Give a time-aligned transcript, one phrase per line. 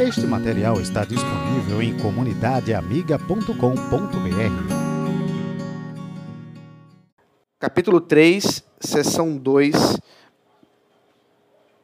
[0.00, 3.52] Este material está disponível em comunidadeamiga.com.br.
[7.58, 9.98] Capítulo 3, seção 2,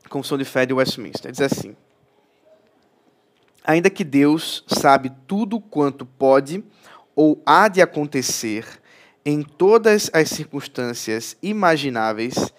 [0.09, 1.31] Confissão de Fé de Westminster.
[1.31, 1.77] Diz assim:
[3.63, 6.65] Ainda que Deus sabe tudo quanto pode
[7.15, 8.65] ou há de acontecer
[9.27, 12.51] em todas as circunstâncias imagináveis,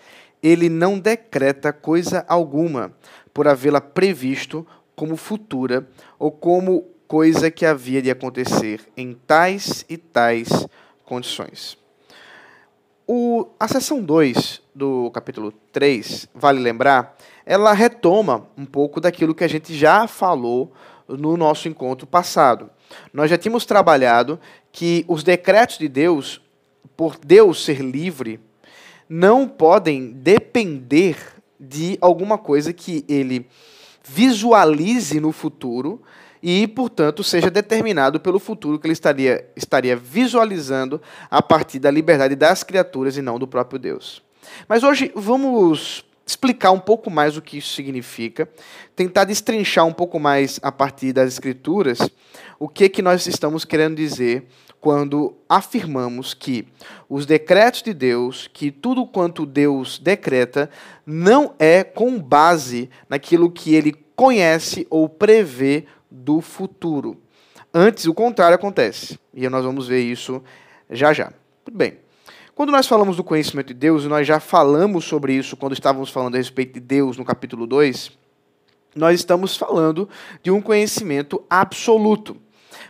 [0.44, 2.94] ele não decreta coisa alguma
[3.34, 4.68] por havê-la previsto
[4.98, 5.88] como futura
[6.18, 10.68] ou como coisa que havia de acontecer em tais e tais
[11.06, 11.78] condições.
[13.08, 17.16] O, a seção 2 do capítulo 3, vale lembrar,
[17.46, 20.74] ela retoma um pouco daquilo que a gente já falou
[21.08, 22.68] no nosso encontro passado.
[23.14, 24.40] Nós já tínhamos trabalhado
[24.72, 26.42] que os decretos de Deus,
[26.98, 28.40] por Deus ser livre,
[29.08, 31.18] não podem depender
[31.60, 33.48] de alguma coisa que ele
[34.08, 36.02] visualize no futuro
[36.42, 42.36] e, portanto, seja determinado pelo futuro que ele estaria, estaria visualizando a partir da liberdade
[42.36, 44.22] das criaturas e não do próprio Deus.
[44.68, 48.48] Mas hoje vamos explicar um pouco mais o que isso significa,
[48.96, 52.00] tentar destrinchar um pouco mais a partir das escrituras
[52.60, 54.46] o que que nós estamos querendo dizer
[54.80, 56.68] quando afirmamos que
[57.10, 60.70] os decretos de Deus, que tudo quanto Deus decreta,
[61.06, 67.18] não é com base naquilo que ele conhece ou prevê do futuro.
[67.74, 69.20] Antes, o contrário acontece.
[69.34, 70.42] E nós vamos ver isso
[70.90, 71.34] já já.
[71.66, 72.07] Muito bem.
[72.58, 76.10] Quando nós falamos do conhecimento de Deus, e nós já falamos sobre isso quando estávamos
[76.10, 78.18] falando a respeito de Deus no capítulo 2,
[78.96, 80.10] nós estamos falando
[80.42, 82.36] de um conhecimento absoluto.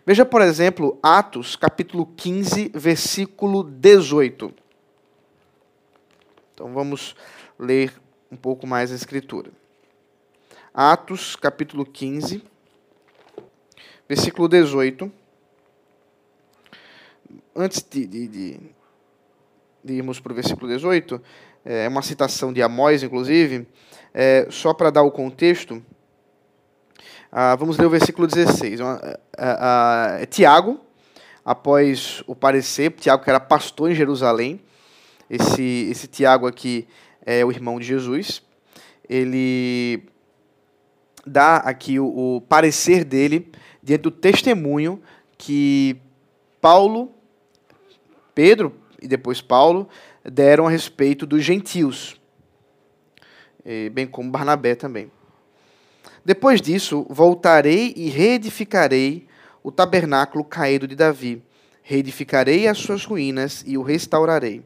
[0.06, 4.54] Veja, por exemplo, Atos, capítulo 15, versículo 18.
[6.54, 7.14] Então vamos
[7.60, 7.92] ler
[8.32, 9.52] um pouco mais a escritura.
[10.74, 12.42] Atos, capítulo 15,
[14.08, 15.12] versículo 18.
[17.54, 18.77] Antes de, de, de
[19.94, 21.22] irmos para o versículo 18,
[21.66, 23.68] é uma citação de Amós, inclusive,
[24.14, 25.84] é, só para dar o contexto,
[27.32, 28.80] ah, vamos ler o versículo 16.
[28.80, 30.80] Ah, ah, é Tiago,
[31.44, 34.62] após o parecer, Tiago que era pastor em Jerusalém,
[35.30, 36.88] esse, esse Tiago aqui
[37.26, 38.42] é o irmão de Jesus,
[39.10, 40.04] ele
[41.26, 43.52] dá aqui o, o parecer dele
[43.84, 45.02] diante do testemunho
[45.38, 45.98] que
[46.62, 47.12] Paulo,
[48.34, 49.88] Pedro, e depois Paulo
[50.24, 52.20] deram a respeito dos gentios,
[53.92, 55.12] bem como Barnabé também.
[56.24, 59.28] Depois disso, voltarei e reedificarei
[59.64, 61.42] o tabernáculo caído de Davi,
[61.82, 64.62] reedificarei as suas ruínas e o restaurarei,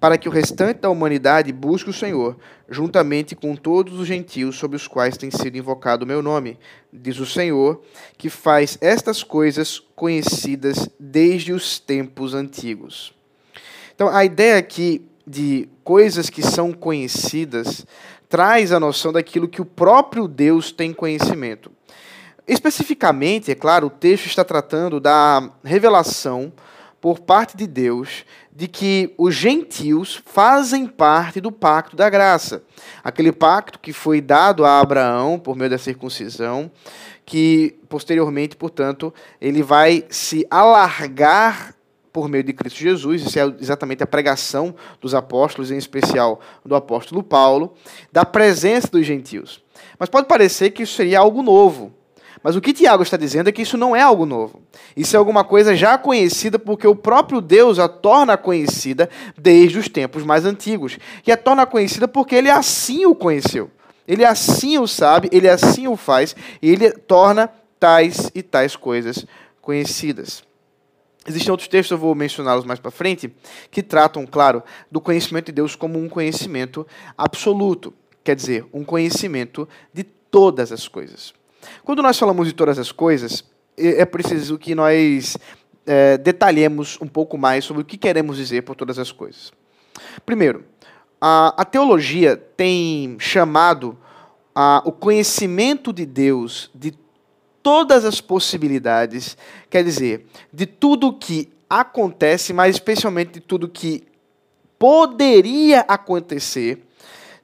[0.00, 4.76] para que o restante da humanidade busque o Senhor, juntamente com todos os gentios sobre
[4.76, 6.58] os quais tem sido invocado o meu nome,
[6.90, 7.82] diz o Senhor,
[8.16, 13.13] que faz estas coisas conhecidas desde os tempos antigos.
[13.94, 17.86] Então, a ideia aqui de coisas que são conhecidas
[18.28, 21.70] traz a noção daquilo que o próprio Deus tem conhecimento.
[22.46, 26.52] Especificamente, é claro, o texto está tratando da revelação
[27.00, 32.62] por parte de Deus de que os gentios fazem parte do pacto da graça.
[33.02, 36.70] Aquele pacto que foi dado a Abraão por meio da circuncisão,
[37.24, 41.74] que posteriormente, portanto, ele vai se alargar
[42.14, 46.76] por meio de Cristo Jesus, isso é exatamente a pregação dos apóstolos, em especial do
[46.76, 47.74] apóstolo Paulo,
[48.12, 49.60] da presença dos gentios.
[49.98, 51.92] Mas pode parecer que isso seria algo novo.
[52.40, 54.62] Mas o que Tiago está dizendo é que isso não é algo novo.
[54.96, 59.88] Isso é alguma coisa já conhecida porque o próprio Deus a torna conhecida desde os
[59.88, 60.96] tempos mais antigos.
[61.26, 63.72] E a torna conhecida porque ele assim o conheceu.
[64.06, 69.26] Ele assim o sabe, ele assim o faz, e ele torna tais e tais coisas
[69.60, 70.44] conhecidas.
[71.26, 73.34] Existem outros textos, eu vou mencioná-los mais para frente,
[73.70, 76.86] que tratam, claro, do conhecimento de Deus como um conhecimento
[77.16, 81.32] absoluto, quer dizer, um conhecimento de todas as coisas.
[81.82, 83.44] Quando nós falamos de todas as coisas,
[83.76, 85.36] é, é preciso que nós
[85.86, 89.52] é, detalhemos um pouco mais sobre o que queremos dizer por todas as coisas.
[90.26, 90.64] Primeiro,
[91.20, 93.96] a, a teologia tem chamado
[94.54, 96.92] a, o conhecimento de Deus de
[97.64, 99.38] todas as possibilidades,
[99.70, 104.04] quer dizer, de tudo que acontece, mas especialmente de tudo que
[104.78, 106.86] poderia acontecer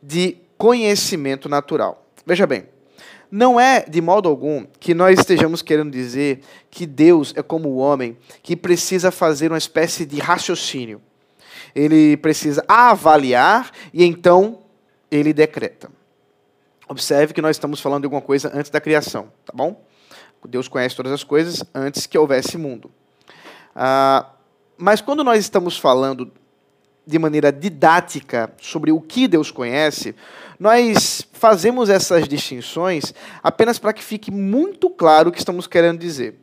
[0.02, 2.06] de conhecimento natural.
[2.26, 2.66] Veja bem,
[3.30, 6.40] não é de modo algum que nós estejamos querendo dizer
[6.70, 11.00] que Deus é como o homem que precisa fazer uma espécie de raciocínio.
[11.74, 14.58] Ele precisa avaliar e então
[15.10, 15.90] ele decreta.
[16.86, 19.88] Observe que nós estamos falando de alguma coisa antes da criação, tá bom?
[20.48, 22.90] Deus conhece todas as coisas antes que houvesse mundo.
[23.74, 24.26] Ah,
[24.76, 26.30] mas quando nós estamos falando
[27.06, 30.14] de maneira didática sobre o que Deus conhece,
[30.58, 36.38] nós fazemos essas distinções apenas para que fique muito claro o que estamos querendo dizer.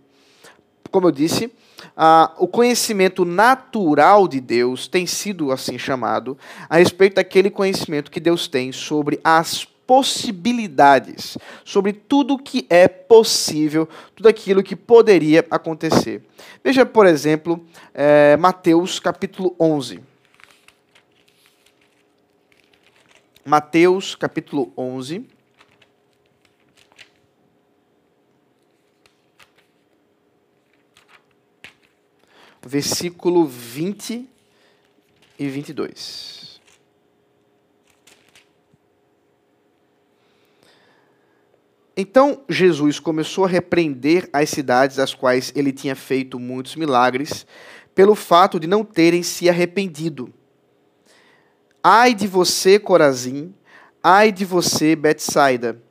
[0.92, 1.52] Como eu disse,
[1.96, 6.38] ah, o conhecimento natural de Deus tem sido assim chamado
[6.70, 13.88] a respeito daquele conhecimento que Deus tem sobre as possibilidades, sobre tudo que é possível,
[14.14, 16.22] tudo aquilo que poderia acontecer.
[16.62, 20.02] Veja, por exemplo, é, Mateus capítulo 11.
[23.46, 25.26] Mateus capítulo 11.
[32.62, 34.28] Versículo 20
[35.40, 36.47] e 22.
[42.00, 47.44] Então Jesus começou a repreender as cidades às quais ele tinha feito muitos milagres,
[47.96, 50.32] pelo fato de não terem se arrependido.
[51.84, 53.52] Ai de você, Corazim,
[54.04, 55.82] ai de você, Betsaida,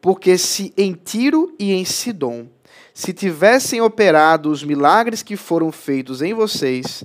[0.00, 2.48] porque se em Tiro e em Sidom
[2.94, 7.04] se tivessem operado os milagres que foram feitos em vocês,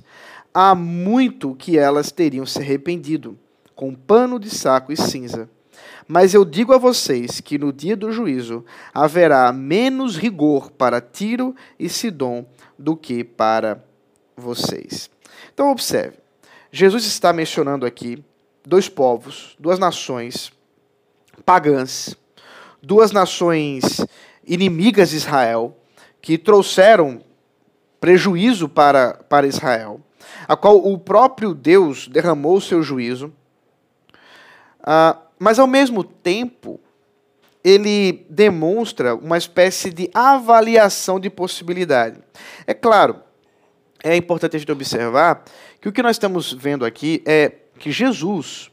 [0.54, 3.38] há muito que elas teriam se arrependido,
[3.74, 5.50] com pano de saco e cinza.
[6.12, 11.54] Mas eu digo a vocês que no dia do juízo haverá menos rigor para Tiro
[11.78, 12.44] e Sidom
[12.76, 13.80] do que para
[14.36, 15.08] vocês.
[15.54, 16.16] Então observe.
[16.72, 18.24] Jesus está mencionando aqui
[18.66, 20.52] dois povos, duas nações
[21.46, 22.16] pagãs,
[22.82, 24.04] duas nações
[24.44, 25.76] inimigas de Israel,
[26.20, 27.22] que trouxeram
[28.00, 30.00] prejuízo para, para Israel,
[30.48, 33.32] a qual o próprio Deus derramou o seu juízo,
[34.80, 36.78] uh, mas ao mesmo tempo
[37.64, 42.20] ele demonstra uma espécie de avaliação de possibilidade.
[42.66, 43.16] É claro,
[44.04, 45.42] é importante a gente observar
[45.80, 48.70] que o que nós estamos vendo aqui é que Jesus,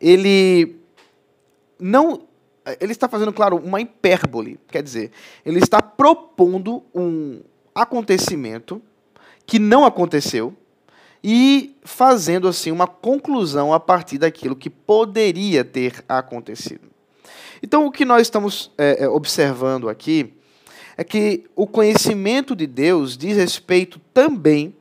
[0.00, 0.80] ele
[1.78, 2.28] não
[2.80, 5.10] ele está fazendo, claro, uma hipérbole, quer dizer,
[5.46, 7.40] ele está propondo um
[7.74, 8.82] acontecimento
[9.46, 10.54] que não aconteceu
[11.22, 16.88] e fazendo assim uma conclusão a partir daquilo que poderia ter acontecido.
[17.62, 20.32] Então, o que nós estamos é, observando aqui
[20.96, 24.74] é que o conhecimento de Deus diz respeito também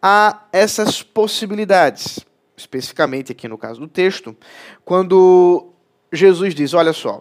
[0.00, 2.24] a essas possibilidades
[2.56, 4.36] especificamente aqui no caso do texto,
[4.84, 5.70] quando
[6.12, 7.20] Jesus diz: Olha só,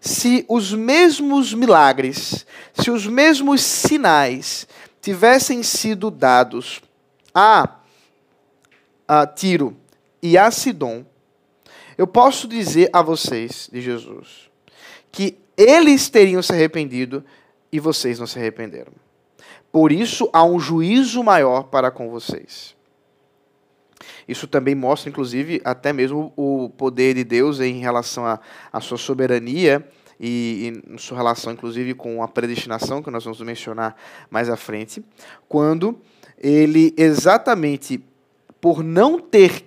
[0.00, 4.66] se os mesmos milagres, se os mesmos sinais
[5.00, 6.80] tivessem sido dados
[7.34, 7.80] a,
[9.06, 9.76] a Tiro
[10.22, 11.04] e a Sidom,
[11.96, 14.50] eu posso dizer a vocês, de Jesus,
[15.12, 17.24] que eles teriam se arrependido
[17.70, 18.92] e vocês não se arrependeram.
[19.70, 22.74] Por isso há um juízo maior para com vocês.
[24.26, 28.24] Isso também mostra, inclusive, até mesmo o poder de Deus em relação
[28.72, 29.86] à sua soberania
[30.18, 33.96] e, e sua relação, inclusive, com a predestinação, que nós vamos mencionar
[34.30, 35.04] mais à frente,
[35.48, 35.98] quando
[36.38, 38.02] ele, exatamente
[38.64, 39.62] por não ter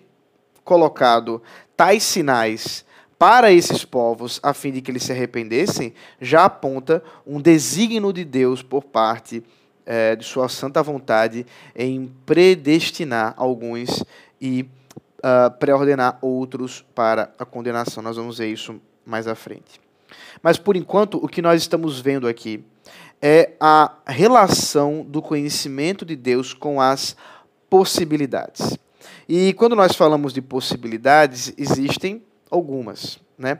[0.63, 1.39] colocado
[1.75, 2.83] tais sinais
[3.19, 8.25] para esses povos, a fim de que eles se arrependessem, já aponta um desígnio de
[8.25, 9.43] Deus por parte
[9.85, 14.03] é, de sua santa vontade em predestinar alguns
[14.41, 14.67] e
[15.19, 18.01] uh, pré-ordenar outros para a condenação.
[18.01, 19.79] Nós vamos ver isso mais à frente.
[20.41, 22.63] Mas, por enquanto, o que nós estamos vendo aqui
[23.21, 27.15] é a relação do conhecimento de Deus com as
[27.69, 28.75] possibilidades.
[29.27, 33.59] E quando nós falamos de possibilidades, existem algumas, né?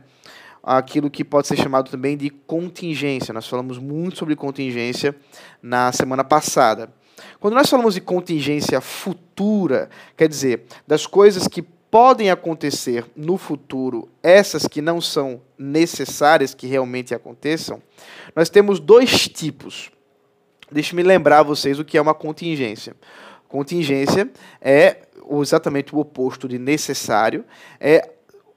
[0.64, 3.34] Aquilo que pode ser chamado também de contingência.
[3.34, 5.16] Nós falamos muito sobre contingência
[5.62, 6.90] na semana passada.
[7.40, 14.10] Quando nós falamos de contingência futura, quer dizer, das coisas que podem acontecer no futuro,
[14.22, 17.82] essas que não são necessárias que realmente aconteçam,
[18.36, 19.90] nós temos dois tipos.
[20.72, 22.96] Deixe-me lembrar vocês o que é uma contingência.
[23.48, 25.07] Contingência é
[25.41, 27.46] exatamente o oposto de necessário.
[27.79, 28.10] É,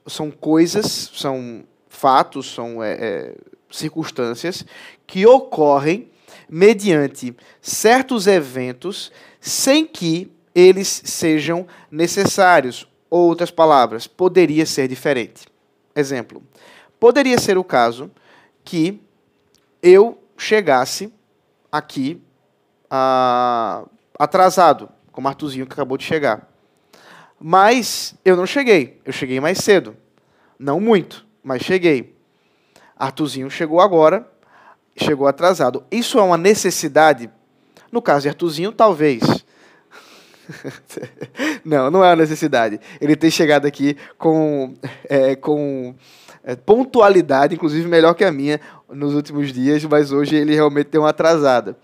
[0.07, 3.35] são coisas, são fatos, são é, é,
[3.69, 4.65] circunstâncias
[5.05, 6.09] que ocorrem
[6.49, 12.87] mediante certos eventos sem que eles sejam necessários.
[13.09, 15.45] Outras palavras, poderia ser diferente.
[15.93, 16.41] Exemplo:
[16.99, 18.09] poderia ser o caso
[18.63, 19.01] que
[19.83, 21.13] eu chegasse
[21.71, 22.21] aqui
[22.89, 23.85] ah,
[24.17, 26.50] atrasado, como Artuzinho que acabou de chegar.
[27.43, 29.97] Mas eu não cheguei, eu cheguei mais cedo.
[30.59, 32.15] Não muito, mas cheguei.
[32.95, 34.29] Artuzinho chegou agora,
[34.95, 35.83] chegou atrasado.
[35.89, 37.31] Isso é uma necessidade?
[37.91, 39.23] No caso de Artuzinho, talvez.
[41.65, 42.79] não, não é uma necessidade.
[43.01, 44.75] Ele tem chegado aqui com,
[45.09, 45.95] é, com
[46.43, 51.01] é, pontualidade, inclusive melhor que a minha nos últimos dias, mas hoje ele realmente deu
[51.01, 51.75] uma atrasada.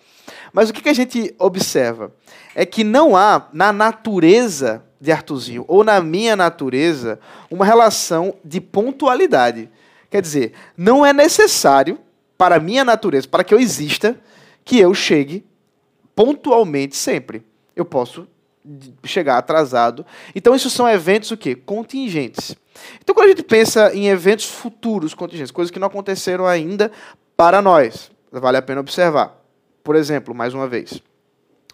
[0.54, 2.14] Mas o que, que a gente observa?
[2.54, 8.60] É que não há na natureza de Artuzinho, ou na minha natureza, uma relação de
[8.60, 9.70] pontualidade.
[10.10, 12.00] Quer dizer, não é necessário
[12.38, 14.20] para a minha natureza, para que eu exista,
[14.64, 15.46] que eu chegue
[16.16, 17.44] pontualmente sempre.
[17.76, 18.28] Eu posso
[19.04, 20.06] chegar atrasado.
[20.36, 21.56] Então, isso são eventos o quê?
[21.56, 22.56] Contingentes.
[23.02, 26.92] Então, quando a gente pensa em eventos futuros contingentes, coisas que não aconteceram ainda
[27.36, 29.42] para nós, vale a pena observar.
[29.84, 31.02] Por exemplo, mais uma vez,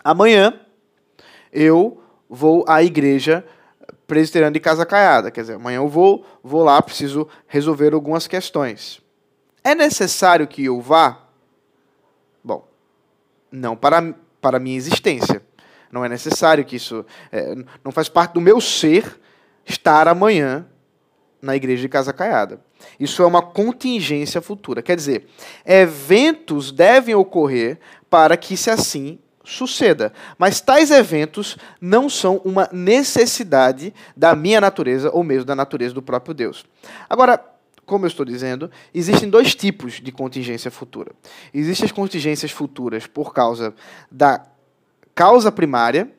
[0.04, 0.60] amanhã
[1.52, 2.03] eu
[2.34, 3.46] vou à igreja
[4.08, 5.30] presbiteriana de Casa Caiada.
[5.30, 9.00] Quer dizer, amanhã eu vou, vou lá, preciso resolver algumas questões.
[9.64, 11.28] É necessário que eu vá?
[12.44, 12.68] Bom,
[13.52, 15.44] não para, para a minha existência.
[15.92, 17.06] Não é necessário que isso.
[17.32, 19.20] É, não faz parte do meu ser
[19.64, 20.66] estar amanhã
[21.40, 22.60] na igreja de Casa Caiada.
[23.00, 24.82] Isso é uma contingência futura.
[24.82, 25.28] Quer dizer,
[25.64, 30.14] eventos devem ocorrer para que se assim suceda.
[30.38, 36.02] Mas tais eventos não são uma necessidade da minha natureza ou mesmo da natureza do
[36.02, 36.66] próprio Deus.
[37.10, 37.44] Agora,
[37.86, 41.12] como eu estou dizendo, existem dois tipos de contingência futura.
[41.54, 43.74] Existem as contingências futuras por causa
[44.10, 44.46] da
[45.14, 46.10] causa primária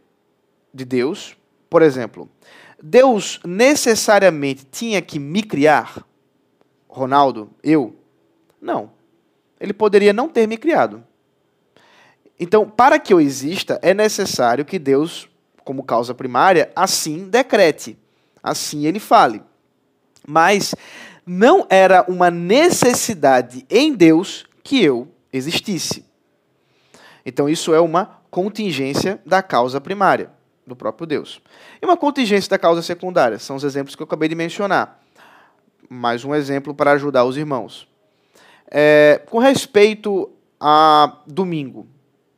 [0.73, 1.37] de Deus,
[1.71, 2.29] por exemplo,
[2.83, 6.05] Deus necessariamente tinha que me criar?
[6.87, 7.97] Ronaldo, eu?
[8.61, 8.91] Não.
[9.59, 11.03] Ele poderia não ter me criado.
[12.39, 15.29] Então, para que eu exista, é necessário que Deus,
[15.65, 17.97] como causa primária, assim decrete,
[18.43, 19.43] assim ele fale.
[20.27, 20.75] Mas
[21.25, 26.05] não era uma necessidade em Deus que eu existisse.
[27.25, 30.31] Então, isso é uma contingência da causa primária,
[30.67, 31.41] do próprio Deus.
[31.81, 35.01] E uma contingência da causa secundária, são os exemplos que eu acabei de mencionar.
[35.89, 37.87] Mais um exemplo para ajudar os irmãos.
[38.71, 41.87] É, com respeito a domingo,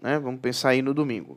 [0.07, 1.37] né, vamos pensar aí no domingo.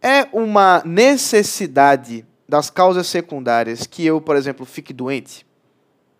[0.00, 5.44] É uma necessidade das causas secundárias que eu, por exemplo, fique doente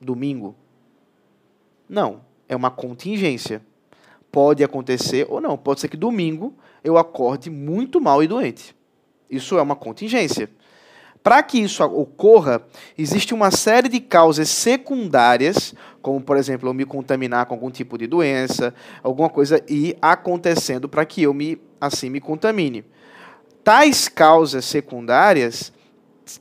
[0.01, 0.57] domingo?
[1.89, 3.63] Não, é uma contingência.
[4.33, 5.57] Pode acontecer ou não.
[5.57, 6.53] Pode ser que domingo
[6.83, 8.75] eu acorde muito mal e doente.
[9.31, 10.51] Isso é uma contingência.
[11.23, 12.67] Para que isso ocorra,
[12.99, 15.73] existe uma série de causas secundárias,
[16.03, 20.89] como, por exemplo, eu me contaminar com algum tipo de doença, alguma coisa ir acontecendo
[20.89, 22.85] para que eu me assim me contamine.
[23.65, 25.73] Tais causas secundárias,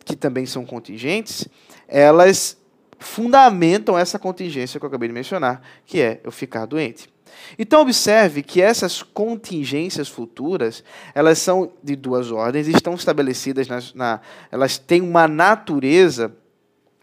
[0.04, 1.48] que também são contingentes,
[1.88, 2.58] elas
[3.00, 7.10] fundamentam essa contingência que eu acabei de mencionar, que é eu ficar doente.
[7.58, 14.78] Então observe que essas contingências futuras, elas são de duas ordens, estão estabelecidas na, elas
[14.78, 16.34] têm uma natureza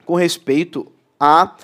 [0.04, 1.56] com respeito a,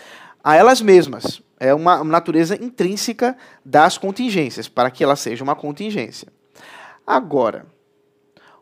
[0.45, 1.43] a elas mesmas.
[1.59, 6.29] É uma natureza intrínseca das contingências, para que ela seja uma contingência.
[7.07, 7.67] Agora,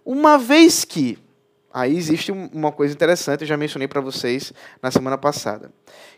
[0.05, 1.19] uma vez que
[1.73, 5.73] aí existe uma coisa interessante, eu já mencionei para vocês na semana passada,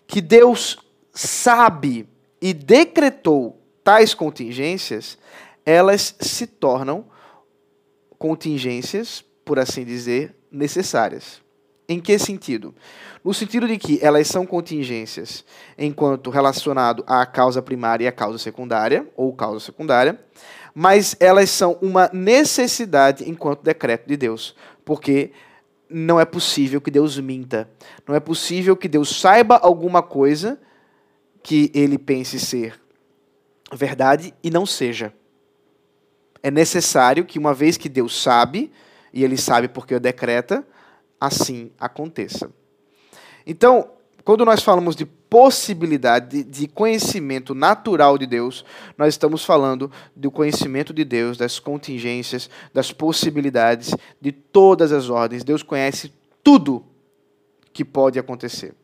[0.07, 0.79] que Deus
[1.13, 2.07] sabe
[2.43, 5.17] e decretou tais contingências,
[5.65, 7.07] elas se tornam
[8.19, 11.44] contingências, por assim dizer, necessárias.
[11.89, 12.75] Em que sentido?
[13.23, 15.45] No sentido de que elas são contingências
[15.77, 20.19] enquanto relacionado à causa primária e à causa secundária, ou causa secundária,
[20.75, 25.31] mas elas são uma necessidade enquanto decreto de Deus, porque
[25.89, 27.69] não é possível que Deus minta.
[28.07, 30.59] Não é possível que Deus saiba alguma coisa
[31.43, 32.81] que ele pense ser
[33.73, 35.13] verdade e não seja.
[36.43, 38.71] É necessário que, uma vez que Deus sabe,
[39.13, 40.67] e Ele sabe porque o decreta,
[41.27, 42.51] assim aconteça.
[43.47, 43.91] Então,
[44.25, 48.65] quando nós falamos de possibilidade de conhecimento natural de Deus,
[48.97, 55.45] nós estamos falando do conhecimento de Deus, das contingências, das possibilidades, de todas as ordens.
[55.45, 56.13] Deus conhece
[56.43, 56.85] tudo
[57.73, 58.75] que pode acontecer.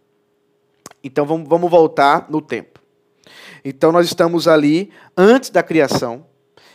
[1.03, 2.81] Então vamos voltar no tempo.
[3.65, 6.27] Então nós estamos ali antes da criação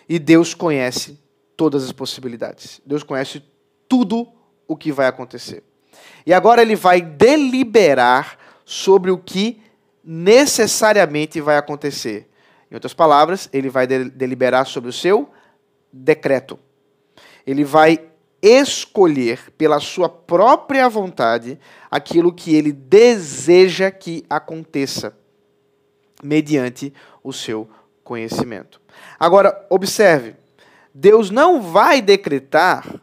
[0.08, 1.20] e Deus conhece
[1.56, 2.82] todas as possibilidades.
[2.86, 3.44] Deus conhece
[3.88, 4.28] tudo
[4.68, 5.64] o que vai acontecer.
[6.26, 9.62] E agora ele vai deliberar sobre o que
[10.04, 12.30] necessariamente vai acontecer.
[12.70, 15.30] Em outras palavras, ele vai deliberar sobre o seu
[15.92, 16.60] decreto.
[17.46, 18.10] Ele vai
[18.42, 25.16] escolher pela sua própria vontade aquilo que ele deseja que aconteça.
[26.24, 26.94] mediante
[27.24, 27.70] o seu
[28.04, 28.82] conhecimento.
[29.20, 30.36] Agora, observe,
[30.94, 33.02] Deus não vai decretar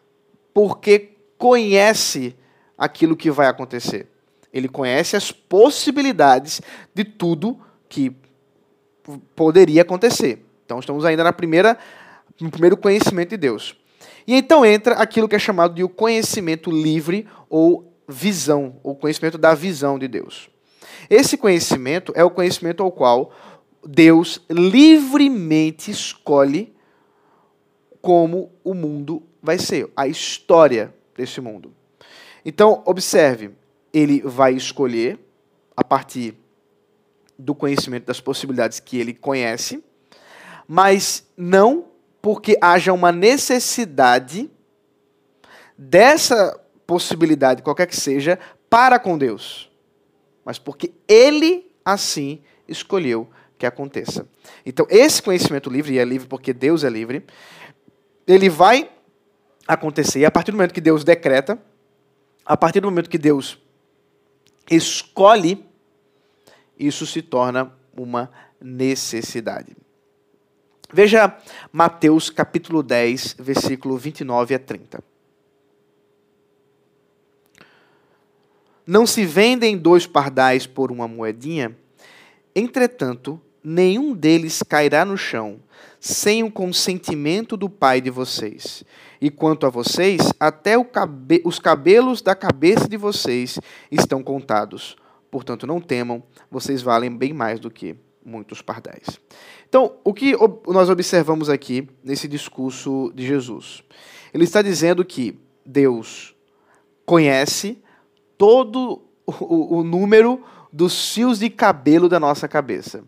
[0.55, 1.12] porque
[1.43, 2.37] conhece
[2.79, 4.07] aquilo que vai acontecer.
[4.53, 6.63] Ele conhece as possibilidades
[6.95, 7.59] de tudo
[7.89, 8.15] que
[9.35, 10.47] poderia acontecer.
[10.65, 11.77] Então estamos ainda na primeira,
[12.41, 13.77] no primeiro conhecimento de Deus.
[14.25, 19.37] E então entra aquilo que é chamado de o conhecimento livre ou visão, o conhecimento
[19.37, 20.49] da visão de Deus.
[21.11, 23.33] Esse conhecimento é o conhecimento ao qual
[23.85, 26.73] Deus livremente escolhe
[28.01, 31.75] como o mundo vai ser, a história desse mundo.
[32.45, 33.51] Então, observe,
[33.93, 35.19] ele vai escolher
[35.77, 36.35] a partir
[37.39, 39.83] do conhecimento das possibilidades que ele conhece,
[40.67, 41.87] mas não
[42.21, 44.51] porque haja uma necessidade
[45.77, 48.39] dessa possibilidade, qualquer que seja,
[48.71, 49.71] para com Deus,
[50.45, 53.29] mas porque ele assim escolheu
[53.59, 54.27] que aconteça.
[54.65, 57.25] Então, esse conhecimento livre, e é livre porque Deus é livre,
[58.27, 58.91] ele vai
[59.67, 61.61] acontecer, e a partir do momento que Deus decreta,
[62.45, 63.59] a partir do momento que Deus
[64.71, 65.65] escolhe,
[66.79, 69.77] isso se torna uma necessidade.
[70.93, 71.37] Veja
[71.73, 75.03] Mateus capítulo 10, versículo 29 a 30.
[78.87, 81.77] Não se vendem dois pardais por uma moedinha?
[82.55, 85.61] Entretanto, nenhum deles cairá no chão
[86.01, 88.83] sem o consentimento do Pai de vocês.
[89.21, 94.97] E quanto a vocês, até cabe os cabelos da cabeça de vocês estão contados.
[95.31, 99.21] Portanto, não temam, vocês valem bem mais do que muitos pardais.
[99.69, 100.35] Então, o que
[100.67, 103.85] nós observamos aqui nesse discurso de Jesus?
[104.35, 106.35] Ele está dizendo que Deus
[107.07, 107.79] conhece
[108.37, 110.43] todo o, o número
[110.73, 113.05] dos fios de cabelo da nossa cabeça.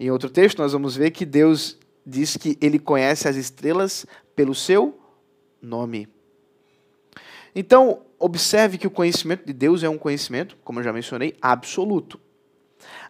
[0.00, 4.54] Em outro texto, nós vamos ver que Deus diz que ele conhece as estrelas pelo
[4.54, 4.98] seu
[5.60, 6.08] nome.
[7.54, 12.18] Então, observe que o conhecimento de Deus é um conhecimento, como eu já mencionei, absoluto.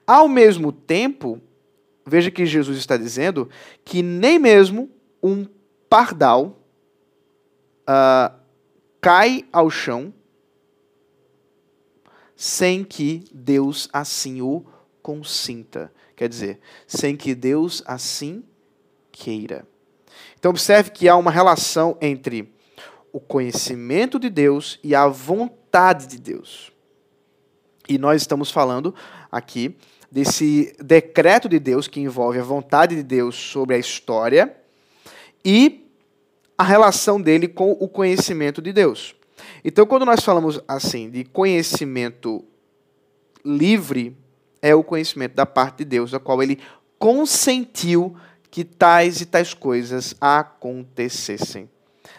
[0.05, 1.41] Ao mesmo tempo,
[2.05, 3.49] veja que Jesus está dizendo
[3.85, 4.91] que nem mesmo
[5.23, 5.47] um
[5.89, 6.59] pardal
[7.83, 8.37] uh,
[9.01, 10.13] cai ao chão
[12.35, 14.65] sem que Deus assim o
[15.01, 15.93] consinta.
[16.21, 18.45] Quer dizer, sem que Deus assim
[19.11, 19.67] queira.
[20.39, 22.53] Então, observe que há uma relação entre
[23.11, 26.71] o conhecimento de Deus e a vontade de Deus.
[27.89, 28.95] E nós estamos falando
[29.33, 29.75] aqui
[30.13, 34.55] desse decreto de Deus que envolve a vontade de Deus sobre a história
[35.43, 35.91] e
[36.59, 39.15] a relação dele com o conhecimento de Deus.
[39.65, 42.45] Então, quando nós falamos assim de conhecimento
[43.43, 44.20] livre,
[44.63, 46.61] é o conhecimento da parte de Deus, a qual ele
[46.99, 48.17] consentiu
[48.51, 51.71] que tais e tais coisas acontecessem,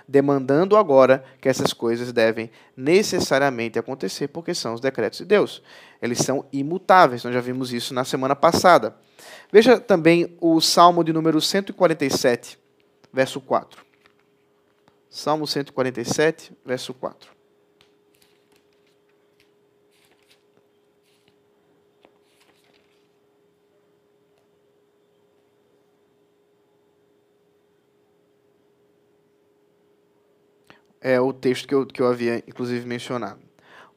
[0.08, 5.62] demandando agora que essas coisas devem necessariamente acontecer, porque são os decretos de Deus.
[6.02, 8.96] Eles são imutáveis, nós já vimos isso na semana passada.
[9.52, 12.58] Veja também o Salmo de número 147,
[13.14, 13.84] verso 4.
[15.10, 17.41] Salmo 147, verso 4.
[31.02, 33.40] É o texto que eu, que eu havia, inclusive, mencionado.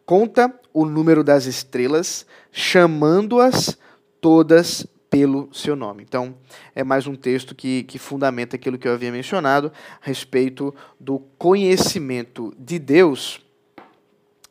[0.06, 3.78] Conta o número das estrelas, chamando-as
[4.20, 6.02] todas pelo seu nome.
[6.02, 6.34] Então,
[6.74, 9.70] é mais um texto que, que fundamenta aquilo que eu havia mencionado
[10.02, 13.40] a respeito do conhecimento de Deus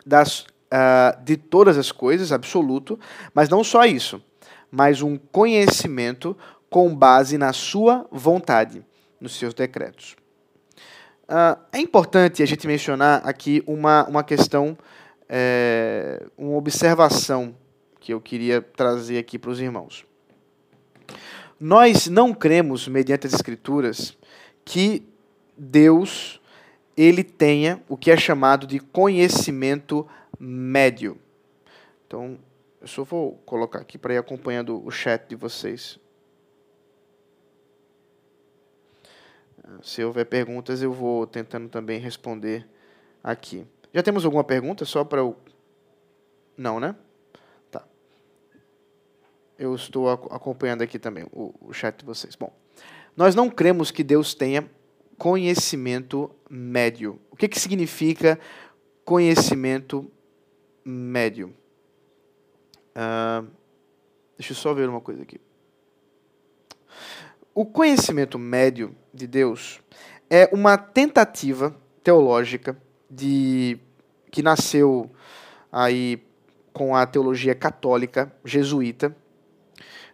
[0.06, 3.00] das, uh, de todas as coisas, absoluto,
[3.34, 4.24] mas não só isso,
[4.72, 6.38] mas um conhecimento
[6.70, 8.86] com base na sua vontade,
[9.20, 10.16] nos seus decretos.
[11.24, 14.78] Uh, é importante a gente mencionar aqui uma, uma questão,
[15.30, 17.56] é, uma observação
[18.00, 20.06] que eu queria trazer aqui para os irmãos.
[21.60, 24.18] Nós não cremos, mediante as Escrituras,
[24.66, 25.08] que
[25.58, 26.42] Deus
[26.96, 30.06] ele tenha o que é chamado de conhecimento
[30.38, 31.18] médio.
[32.06, 32.38] Então,
[32.82, 36.00] eu só vou colocar aqui para ir acompanhando o chat de vocês.
[39.82, 42.67] Se houver perguntas, eu vou tentando também responder
[43.23, 43.65] aqui.
[43.93, 45.36] Já temos alguma pergunta só para o.
[46.58, 46.95] Não, né?
[47.71, 47.86] Tá.
[49.58, 52.36] Eu estou acompanhando aqui também o, o chat de vocês.
[52.36, 52.52] Bom,
[53.15, 54.69] nós não cremos que Deus tenha
[55.17, 57.19] conhecimento médio.
[57.32, 58.39] O que, que significa
[59.06, 60.12] conhecimento
[60.84, 61.54] médio?
[62.89, 63.47] Uh,
[64.38, 65.39] deixa eu só ver uma coisa aqui.
[67.54, 69.80] o conhecimento médio de Deus
[70.30, 72.76] é uma tentativa teológica
[73.10, 73.78] de
[74.32, 75.12] que nasceu
[75.71, 76.23] aí
[76.73, 79.15] com a teologia católica jesuíta.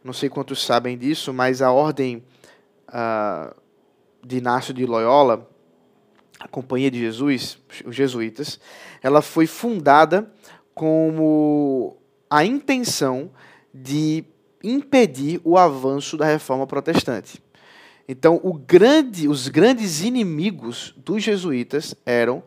[0.03, 2.23] Não sei quantos sabem disso, mas a ordem
[2.89, 3.55] uh,
[4.21, 5.49] de Inácio de Loyola,
[6.37, 8.59] a Companhia de Jesus, os jesuítas,
[9.01, 10.29] ela foi fundada
[10.73, 11.97] como
[12.29, 13.31] a intenção
[13.73, 14.25] de
[14.61, 17.41] impedir o avanço da reforma protestante.
[18.11, 22.41] Então, grande, os grandes inimigos dos jesuítas eram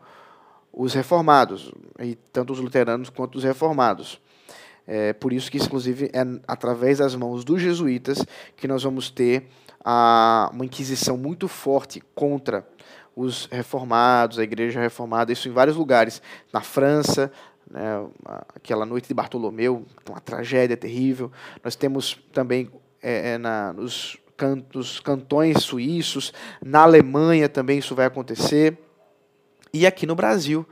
[0.73, 1.71] os reformados,
[2.01, 4.19] e tanto os luteranos quanto os reformados.
[4.85, 8.25] É por isso que, inclusive, é através das mãos dos jesuítas
[8.57, 9.47] que nós vamos ter
[9.81, 12.67] a, uma inquisição muito forte contra
[13.15, 16.21] os reformados, a igreja reformada, isso em vários lugares.
[16.51, 17.31] Na França,
[17.71, 18.05] né,
[18.53, 21.31] aquela noite de Bartolomeu, uma tragédia terrível.
[21.63, 22.69] Nós temos também
[23.01, 28.77] é, é, na, nos, cantos, cantões suíços, na Alemanha também isso vai acontecer,
[29.73, 30.65] e aqui no Brasil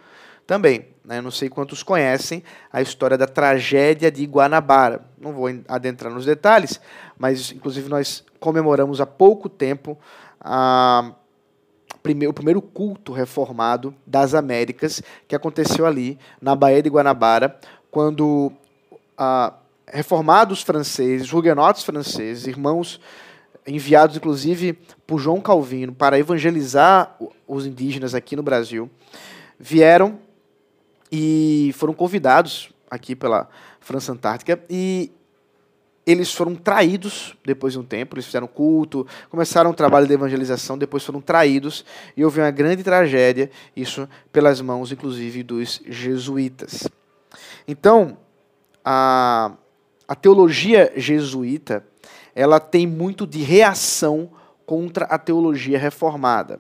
[0.45, 0.91] também.
[1.03, 5.03] Né, não sei quantos conhecem a história da tragédia de Guanabara.
[5.19, 6.79] Não vou adentrar nos detalhes,
[7.17, 9.97] mas inclusive nós comemoramos há pouco tempo
[10.39, 11.13] a
[12.27, 17.59] o primeiro culto reformado das Américas, que aconteceu ali na Baía de Guanabara,
[17.91, 18.51] quando
[19.15, 19.53] ah,
[19.87, 22.99] reformados franceses, huguenotes franceses, irmãos
[23.65, 24.73] enviados inclusive
[25.05, 27.15] por João Calvino para evangelizar
[27.47, 28.89] os indígenas aqui no Brasil,
[29.59, 30.19] vieram
[31.11, 35.11] e foram convidados aqui pela França Antártica e
[36.05, 40.77] eles foram traídos depois de um tempo, eles fizeram culto, começaram o trabalho de evangelização,
[40.77, 41.85] depois foram traídos
[42.17, 46.87] e houve uma grande tragédia, isso pelas mãos, inclusive, dos jesuítas.
[47.67, 48.17] Então,
[48.83, 49.53] a,
[50.07, 51.85] a teologia jesuíta,
[52.35, 54.29] ela tem muito de reação
[54.65, 56.59] contra a teologia reformada.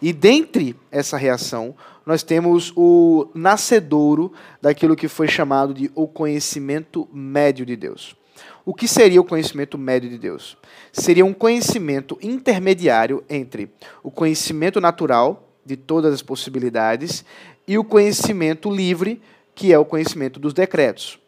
[0.00, 1.74] E dentre essa reação,
[2.04, 8.16] nós temos o nascedouro daquilo que foi chamado de o conhecimento médio de Deus.
[8.64, 10.56] O que seria o conhecimento médio de Deus?
[10.92, 13.70] Seria um conhecimento intermediário entre
[14.02, 17.24] o conhecimento natural de todas as possibilidades
[17.66, 19.20] e o conhecimento livre,
[19.54, 21.18] que é o conhecimento dos decretos.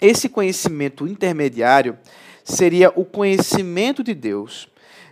[0.00, 1.96] Esse conhecimento intermediário
[2.46, 4.68] seria o conhecimento de Deus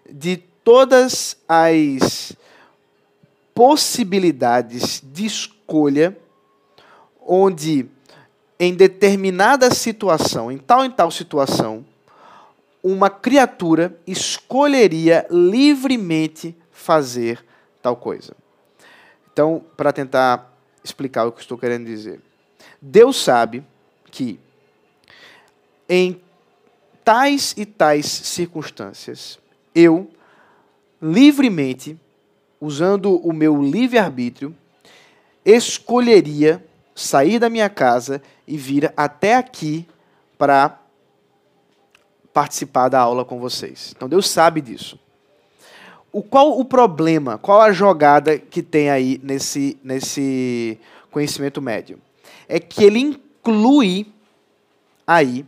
[0.08, 2.32] de todas as
[3.52, 6.16] possibilidades de escolha
[7.20, 7.86] onde
[8.58, 11.84] em determinada situação, em tal e tal situação,
[12.82, 17.44] uma criatura escolheria livremente fazer
[17.82, 18.36] tal coisa.
[19.32, 20.52] Então, para tentar
[20.84, 22.20] explicar o que estou querendo dizer,
[22.80, 23.64] Deus sabe
[24.10, 24.38] que
[25.88, 26.20] em
[27.04, 29.38] tais e tais circunstâncias,
[29.74, 30.10] eu
[31.00, 31.98] livremente,
[32.60, 34.56] usando o meu livre-arbítrio,
[35.44, 36.64] escolheria
[36.94, 39.86] sair da minha casa e vir até aqui
[40.38, 40.80] para
[42.32, 43.92] participar da aula com vocês.
[43.94, 44.98] Então Deus sabe disso.
[46.10, 47.36] O qual o problema?
[47.36, 50.78] Qual a jogada que tem aí nesse nesse
[51.10, 51.98] conhecimento médio?
[52.48, 54.12] É que ele inclui
[55.06, 55.44] aí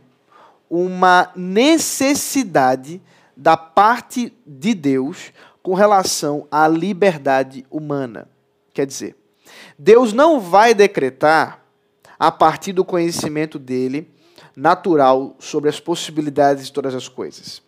[0.69, 3.01] uma necessidade
[3.35, 8.27] da parte de Deus com relação à liberdade humana.
[8.73, 9.15] Quer dizer,
[9.77, 11.63] Deus não vai decretar
[12.19, 14.09] a partir do conhecimento dele
[14.55, 17.61] natural sobre as possibilidades de todas as coisas.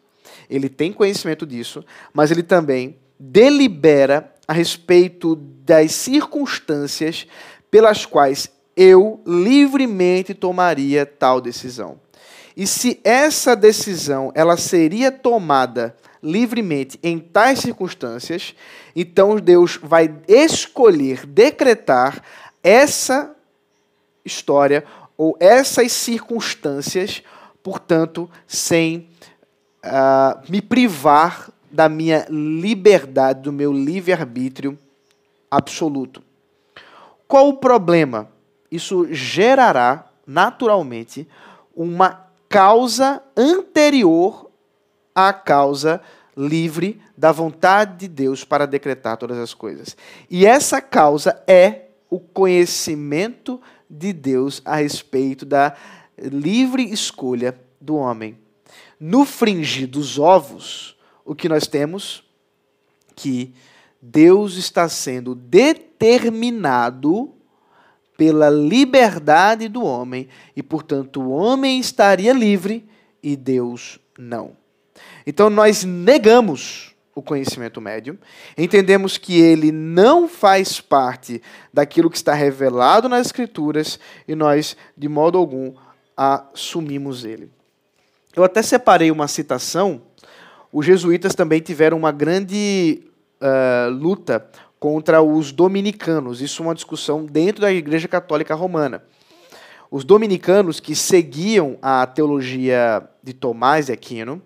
[0.49, 7.27] Ele tem conhecimento disso, mas ele também delibera a respeito das circunstâncias
[7.69, 11.99] pelas quais eu livremente tomaria tal decisão.
[12.59, 18.53] E se essa decisão ela seria tomada livremente em tais circunstâncias,
[18.93, 22.21] então Deus vai escolher decretar
[22.61, 23.33] essa
[24.25, 24.83] história
[25.17, 27.23] ou essas circunstâncias,
[27.63, 29.07] portanto, sem
[29.85, 34.77] uh, me privar da minha liberdade, do meu livre-arbítrio
[35.49, 36.21] absoluto.
[37.25, 38.29] Qual o problema?
[38.69, 41.25] Isso gerará naturalmente
[41.73, 44.49] uma causa anterior
[45.13, 46.01] à causa
[46.35, 49.95] livre da vontade de Deus para decretar todas as coisas.
[50.29, 55.75] E essa causa é o conhecimento de Deus a respeito da
[56.17, 58.37] livre escolha do homem.
[58.99, 62.23] No fringir dos ovos, o que nós temos?
[63.15, 63.53] Que
[64.01, 67.33] Deus está sendo determinado
[68.19, 72.85] pela liberdade do homem e, portanto, o homem estaria livre
[73.23, 74.51] e Deus não.
[75.25, 78.19] Então nós negamos o conhecimento médio,
[78.57, 81.41] entendemos que ele não faz parte
[81.73, 85.73] daquilo que está revelado nas Escrituras e nós, de modo algum,
[86.17, 87.49] assumimos ele.
[88.35, 90.01] Eu até separei uma citação.
[90.73, 93.01] Os jesuítas também tiveram uma grande
[93.41, 94.45] uh, luta
[94.79, 96.41] contra os dominicanos.
[96.41, 99.03] Isso é uma discussão dentro da Igreja Católica Romana.
[99.91, 104.41] Os dominicanos que seguiam a teologia de Tomás de Aquino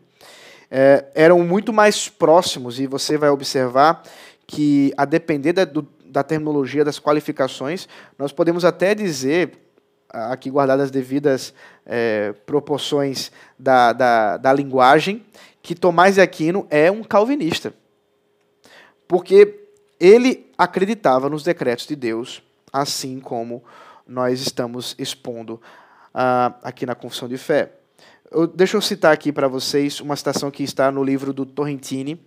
[0.72, 4.02] é, eram muito mais próximos, e você vai observar
[4.48, 9.52] que, a depender da, do, da terminologia, das qualificações, nós podemos até dizer,
[10.10, 11.54] aqui guardadas as devidas
[11.86, 15.24] é, proporções da, da, da linguagem,
[15.62, 17.74] que Tomás de Aquino é um calvinista.
[19.08, 19.63] Porque
[20.04, 23.64] ele acreditava nos decretos de Deus, assim como
[24.06, 25.62] nós estamos expondo
[26.14, 27.72] uh, aqui na Confissão de Fé.
[28.30, 32.20] Eu, deixa eu citar aqui para vocês uma citação que está no livro do Torrentini,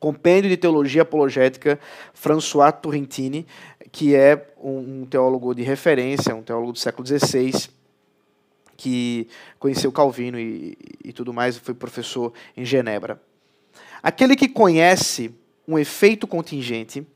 [0.00, 1.78] Compêndio de Teologia Apologética,
[2.12, 3.46] François Torrentini,
[3.92, 7.68] que é um, um teólogo de referência, um teólogo do século XVI,
[8.76, 9.28] que
[9.60, 13.22] conheceu Calvino e, e tudo mais, foi professor em Genebra.
[14.02, 15.32] Aquele que conhece
[15.68, 17.06] um efeito contingente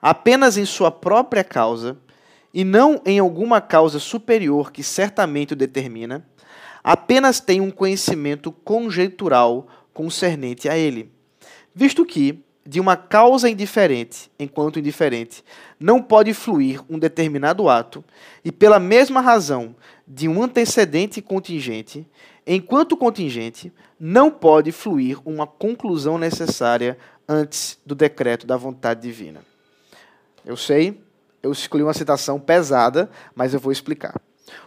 [0.00, 1.96] apenas em sua própria causa
[2.52, 6.24] e não em alguma causa superior que certamente o determina,
[6.84, 11.10] apenas tem um conhecimento conjectural concernente a ele.
[11.74, 15.42] Visto que, de uma causa indiferente, enquanto indiferente,
[15.80, 18.04] não pode fluir um determinado ato,
[18.44, 19.74] e pela mesma razão
[20.06, 22.06] de um antecedente contingente,
[22.46, 26.96] enquanto contingente, não pode fluir uma conclusão necessária
[27.28, 29.42] antes do decreto da vontade divina.
[30.44, 31.00] Eu sei,
[31.42, 34.14] eu escolhi uma citação pesada, mas eu vou explicar.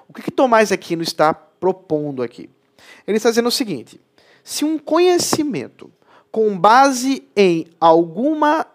[0.07, 2.49] O que, que Tomás Aquino está propondo aqui?
[3.07, 3.99] Ele está dizendo o seguinte:
[4.43, 5.91] se um conhecimento
[6.31, 8.65] com base em alguma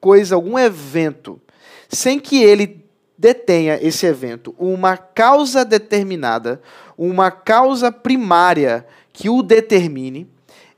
[0.00, 1.40] coisa, algum evento,
[1.88, 2.84] sem que ele
[3.18, 6.60] detenha esse evento uma causa determinada,
[6.98, 10.28] uma causa primária que o determine,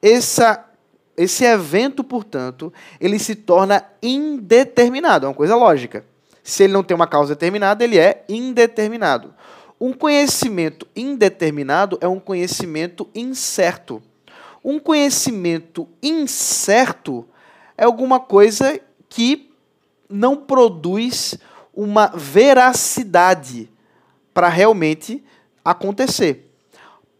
[0.00, 0.64] essa,
[1.18, 5.26] esse evento, portanto, ele se torna indeterminado.
[5.26, 6.04] É uma coisa lógica.
[6.42, 9.34] Se ele não tem uma causa determinada, ele é indeterminado.
[9.80, 14.00] Um conhecimento indeterminado é um conhecimento incerto.
[14.64, 17.26] Um conhecimento incerto
[17.76, 19.50] é alguma coisa que
[20.08, 21.36] não produz
[21.74, 23.68] uma veracidade
[24.32, 25.24] para realmente
[25.64, 26.50] acontecer.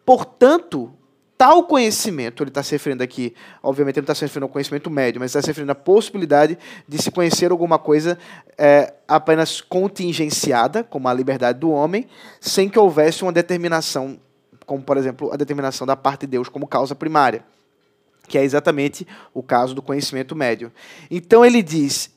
[0.05, 0.93] Portanto,
[1.39, 5.21] tal conhecimento, ele está se referindo aqui, obviamente ele está se referindo ao conhecimento médio,
[5.21, 8.19] mas está se referindo à possibilidade de se conhecer alguma coisa
[8.59, 12.09] é, apenas contingenciada, como a liberdade do homem,
[12.41, 14.19] sem que houvesse uma determinação,
[14.67, 17.45] como por exemplo a determinação da parte de Deus como causa primária,
[18.27, 20.73] que é exatamente o caso do conhecimento médio.
[21.09, 22.11] Então ele diz,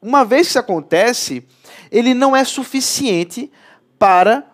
[0.00, 1.46] uma vez que isso acontece,
[1.92, 3.52] ele não é suficiente
[3.98, 4.50] para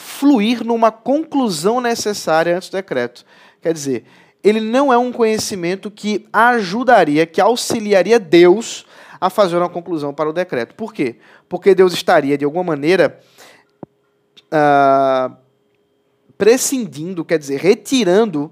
[0.00, 3.24] fluir numa conclusão necessária antes do decreto.
[3.60, 4.04] Quer dizer,
[4.42, 8.86] ele não é um conhecimento que ajudaria, que auxiliaria Deus
[9.20, 10.74] a fazer uma conclusão para o decreto.
[10.74, 11.16] Por quê?
[11.48, 13.20] Porque Deus estaria, de alguma maneira,
[14.46, 15.36] uh,
[16.38, 18.50] prescindindo, quer dizer, retirando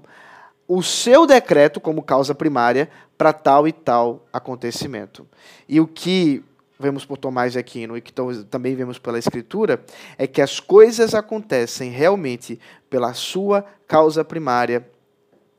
[0.67, 5.27] o seu decreto como causa primária para tal e tal acontecimento.
[5.67, 6.43] E o que
[6.79, 8.13] vemos por Tomás de Aquino e que
[8.49, 9.83] também vemos pela Escritura,
[10.17, 12.57] é que as coisas acontecem realmente
[12.89, 14.89] pela sua causa primária,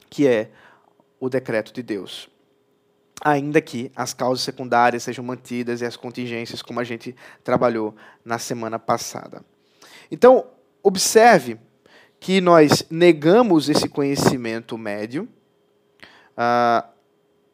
[0.09, 0.51] que é
[1.21, 2.29] o decreto de Deus.
[3.23, 8.39] Ainda que as causas secundárias sejam mantidas e as contingências, como a gente trabalhou na
[8.39, 9.45] semana passada.
[10.11, 10.47] Então,
[10.83, 11.59] observe
[12.19, 15.29] que nós negamos esse conhecimento médio,
[16.33, 16.89] uh,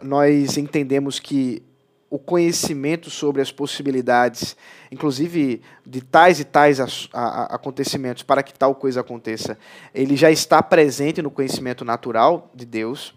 [0.00, 1.65] nós entendemos que
[2.08, 4.56] o conhecimento sobre as possibilidades,
[4.90, 9.58] inclusive de tais e tais a, a, acontecimentos para que tal coisa aconteça,
[9.94, 13.14] ele já está presente no conhecimento natural de Deus,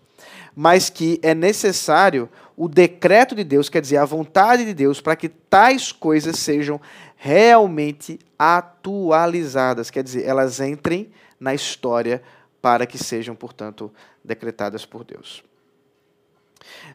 [0.55, 5.15] mas que é necessário o decreto de Deus, quer dizer, a vontade de Deus, para
[5.15, 6.81] que tais coisas sejam
[7.15, 12.21] realmente atualizadas, quer dizer, elas entrem na história
[12.61, 13.91] para que sejam, portanto,
[14.23, 15.43] decretadas por Deus.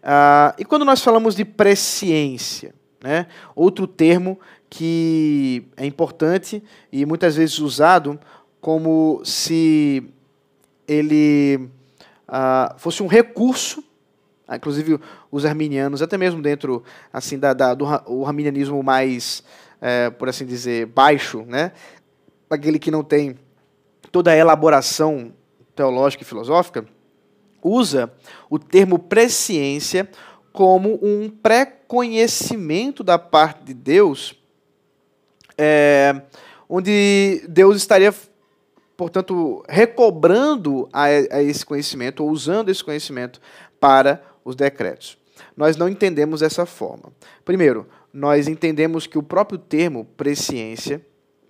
[0.03, 7.37] Ah, e quando nós falamos de presciência, né, outro termo que é importante e muitas
[7.37, 8.19] vezes usado
[8.61, 10.05] como se
[10.89, 11.69] ele
[12.27, 13.85] ah, fosse um recurso,
[14.47, 14.99] ah, inclusive
[15.31, 19.43] os arminianos, até mesmo dentro assim da, da do o arminianismo mais,
[19.81, 21.73] é, por assim dizer, baixo, né,
[22.49, 23.37] aquele que não tem
[24.11, 25.33] toda a elaboração
[25.75, 26.85] teológica e filosófica,
[27.65, 28.13] usa
[28.51, 30.09] o termo presciência
[30.53, 34.41] como um pré-conhecimento da parte de Deus,
[35.59, 36.23] é,
[36.69, 38.15] onde Deus estaria,
[38.97, 43.41] portanto, recobrando a, a esse conhecimento, ou usando esse conhecimento
[43.81, 45.19] para os decretos.
[45.57, 47.13] Nós não entendemos dessa forma.
[47.45, 51.05] Primeiro, nós entendemos que o próprio termo presciência,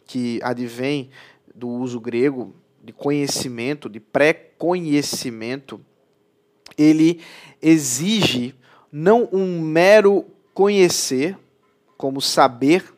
[0.06, 1.10] que advém
[1.54, 5.80] do uso grego de conhecimento, de pré-conhecimento,
[6.76, 7.20] ele
[7.60, 8.54] exige
[8.90, 11.38] não um mero conhecer,
[11.96, 12.92] como saber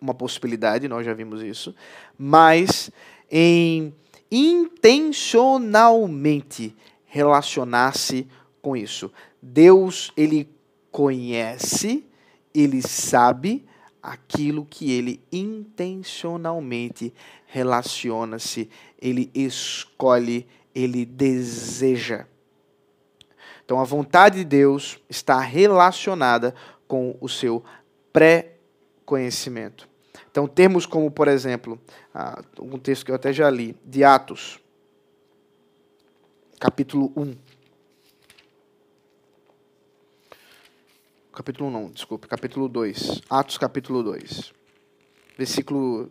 [0.00, 1.74] uma possibilidade, nós já vimos isso,
[2.16, 2.90] mas
[3.30, 3.92] em
[4.30, 6.74] intencionalmente
[7.04, 8.26] relacionar-se
[8.60, 9.12] com isso.
[9.40, 10.48] Deus, ele
[10.90, 12.04] conhece,
[12.54, 13.64] ele sabe
[14.02, 17.12] aquilo que ele intencionalmente
[17.46, 18.68] relaciona-se,
[19.00, 22.26] ele escolhe, ele deseja.
[23.66, 26.54] Então, a vontade de Deus está relacionada
[26.86, 27.64] com o seu
[28.12, 29.88] pré-conhecimento.
[30.30, 31.76] Então, termos como, por exemplo,
[32.60, 34.60] um texto que eu até já li, de Atos,
[36.60, 37.34] capítulo 1.
[41.32, 43.22] Capítulo 1, desculpe, capítulo 2.
[43.28, 44.52] Atos, capítulo 2.
[45.36, 46.08] Versículo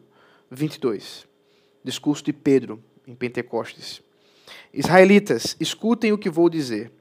[0.51, 1.25] 22.
[1.81, 4.01] Discurso de Pedro em Pentecostes.
[4.73, 6.91] Israelitas, escutem o que vou dizer.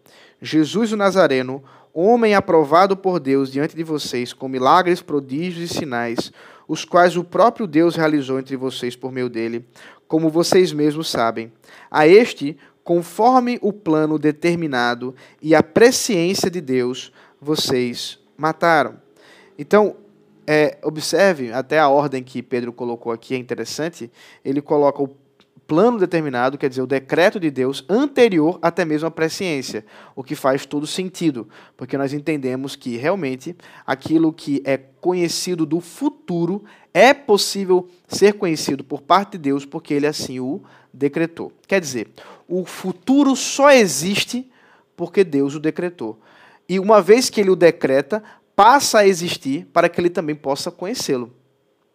[0.44, 6.30] Jesus o Nazareno, homem aprovado por Deus diante de vocês, com milagres, prodígios e sinais,
[6.68, 9.64] os quais o próprio Deus realizou entre vocês por meio dele,
[10.06, 11.50] como vocês mesmos sabem.
[11.90, 18.96] A este, conforme o plano determinado e a presciência de Deus, vocês mataram.
[19.58, 19.96] Então,
[20.46, 24.10] é, observe até a ordem que Pedro colocou aqui, é interessante.
[24.44, 25.08] Ele coloca o
[25.66, 30.34] plano determinado, quer dizer, o decreto de Deus anterior até mesmo à presciência, o que
[30.34, 37.12] faz todo sentido, porque nós entendemos que realmente aquilo que é conhecido do futuro é
[37.12, 41.52] possível ser conhecido por parte de Deus, porque ele assim o decretou.
[41.66, 42.08] Quer dizer,
[42.46, 44.50] o futuro só existe
[44.96, 46.20] porque Deus o decretou.
[46.68, 48.22] E uma vez que ele o decreta,
[48.54, 51.32] passa a existir para que ele também possa conhecê-lo.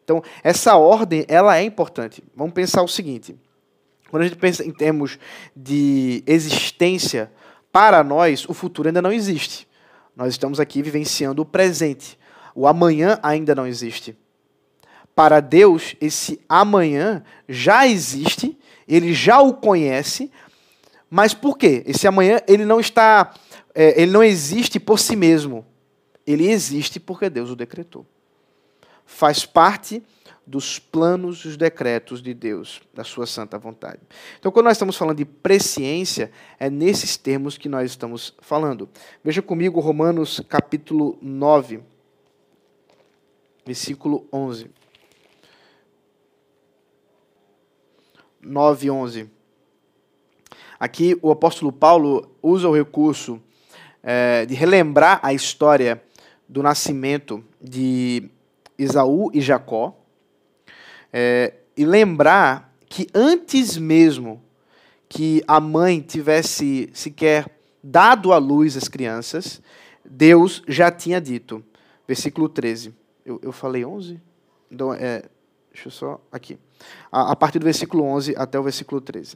[0.04, 2.24] Então, essa ordem, ela é importante.
[2.36, 3.36] Vamos pensar o seguinte:
[4.10, 5.20] quando a gente pensa em termos
[5.56, 7.32] de existência,
[7.72, 9.68] para nós, o futuro ainda não existe.
[10.16, 12.18] Nós estamos aqui vivenciando o presente.
[12.56, 14.18] O amanhã ainda não existe.
[15.16, 20.32] Para Deus, esse amanhã já existe, ele já o conhece,
[21.10, 21.84] mas por quê?
[21.86, 23.34] Esse amanhã ele não está,
[23.74, 25.66] é, ele não existe por si mesmo.
[26.26, 28.06] Ele existe porque Deus o decretou.
[29.06, 30.04] Faz parte
[30.50, 34.00] dos planos e os decretos de Deus, da sua santa vontade.
[34.40, 38.90] Então, quando nós estamos falando de presciência, é nesses termos que nós estamos falando.
[39.24, 41.82] Veja comigo Romanos capítulo 9,
[43.64, 44.72] versículo 11.
[48.42, 49.30] 9, 11.
[50.80, 53.40] Aqui o apóstolo Paulo usa o recurso
[54.02, 56.02] é, de relembrar a história
[56.48, 58.32] do nascimento de
[58.80, 59.99] Esaú e Jacó,
[61.12, 64.42] é, e lembrar que antes mesmo
[65.08, 67.50] que a mãe tivesse sequer
[67.84, 69.62] dado à luz as crianças,
[70.06, 71.64] Deus já tinha dito.
[72.08, 72.94] Versículo 13.
[73.26, 74.20] Eu, eu falei 11?
[74.72, 75.24] Então, é,
[75.72, 76.22] deixa eu só.
[76.32, 76.58] Aqui.
[77.12, 79.36] A, a partir do versículo 11 até o versículo 13.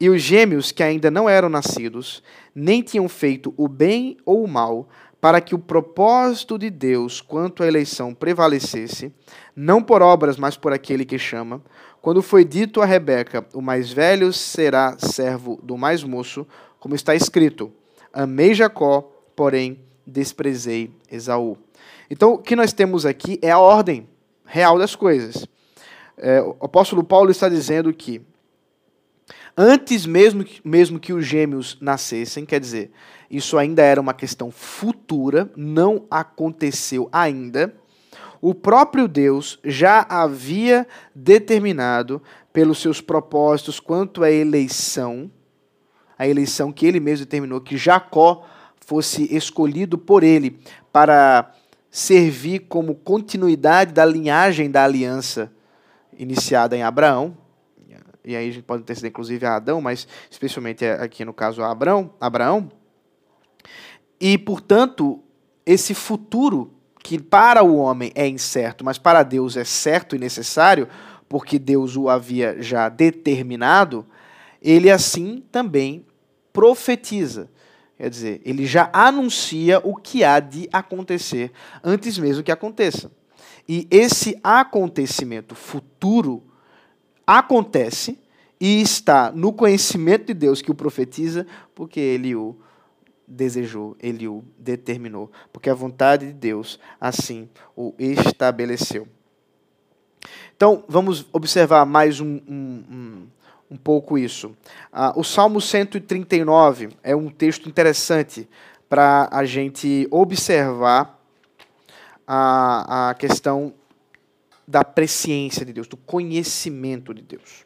[0.00, 2.22] E os gêmeos que ainda não eram nascidos,
[2.54, 4.88] nem tinham feito o bem ou o mal,
[5.20, 9.12] para que o propósito de Deus quanto à eleição prevalecesse,
[9.54, 11.62] não por obras, mas por aquele que chama,
[12.00, 16.46] quando foi dito a Rebeca: O mais velho será servo do mais moço,
[16.78, 17.70] como está escrito:
[18.12, 21.58] Amei Jacó, porém desprezei Esaú.
[22.10, 24.08] Então, o que nós temos aqui é a ordem
[24.44, 25.46] real das coisas.
[26.16, 28.20] É, o apóstolo Paulo está dizendo que
[29.56, 32.90] antes mesmo, mesmo que os gêmeos nascessem, quer dizer,
[33.30, 37.74] isso ainda era uma questão futura, não aconteceu ainda.
[38.40, 42.22] O próprio Deus já havia determinado
[42.52, 45.30] pelos seus propósitos quanto à eleição,
[46.18, 48.44] a eleição que ele mesmo determinou que Jacó
[48.80, 50.58] fosse escolhido por ele
[50.92, 51.54] para
[51.90, 55.52] servir como continuidade da linhagem da aliança
[56.18, 57.36] iniciada em Abraão,
[58.24, 61.70] e aí a gente pode ter inclusive a Adão, mas especialmente aqui no caso a
[61.70, 62.70] Abraão, Abraão.
[64.20, 65.22] E, portanto,
[65.64, 70.86] esse futuro que para o homem é incerto, mas para Deus é certo e necessário,
[71.28, 74.06] porque Deus o havia já determinado,
[74.60, 76.04] ele assim também
[76.52, 77.50] profetiza.
[77.96, 81.52] Quer dizer, ele já anuncia o que há de acontecer
[81.82, 83.10] antes mesmo que aconteça.
[83.68, 86.42] E esse acontecimento futuro
[87.38, 88.18] acontece
[88.60, 92.56] e está no conhecimento de Deus que o profetiza, porque ele o
[93.26, 99.06] desejou, ele o determinou, porque a vontade de Deus assim o estabeleceu.
[100.56, 103.26] Então, vamos observar mais um, um, um
[103.70, 104.54] um pouco isso.
[104.92, 108.48] Ah, o Salmo 139 é um texto interessante
[108.88, 111.16] para a gente observar
[112.26, 113.72] a, a questão
[114.70, 117.64] da presciência de Deus, do conhecimento de Deus.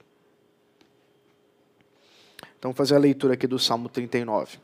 [2.59, 4.57] Então, vou fazer a leitura aqui do Salmo 39.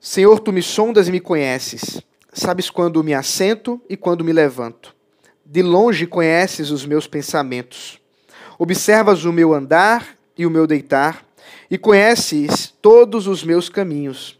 [0.00, 2.02] Senhor, tu me sondas e me conheces.
[2.32, 4.96] Sabes quando me assento e quando me levanto.
[5.46, 8.00] De longe conheces os meus pensamentos.
[8.58, 11.24] Observas o meu andar e o meu deitar,
[11.70, 14.39] e conheces todos os meus caminhos.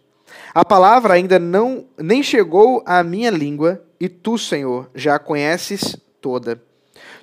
[0.54, 5.96] A palavra ainda não nem chegou à minha língua, e tu, Senhor, já a conheces
[6.20, 6.60] toda.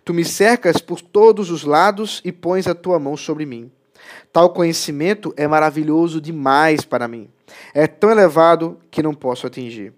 [0.06, 3.72] Tu me cercas por todos os lados e pões a tua mão sobre mim.
[4.32, 7.30] Tal conhecimento é maravilhoso demais para mim.
[7.74, 9.94] É tão elevado que não posso atingir.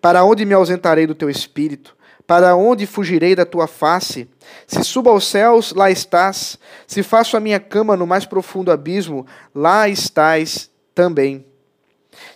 [0.00, 1.96] Para onde me ausentarei do teu espírito?
[2.26, 4.28] Para onde fugirei da tua face?
[4.66, 6.58] Se subo aos céus, lá estás.
[6.86, 11.44] Se faço a minha cama no mais profundo abismo, lá estás também.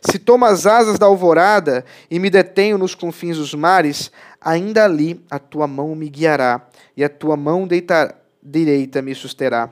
[0.01, 4.11] Se tomo as asas da alvorada e me detenho nos confins dos mares,
[4.41, 6.67] ainda ali a tua mão me guiará
[6.97, 7.69] e a tua mão
[8.43, 9.71] direita me susterá.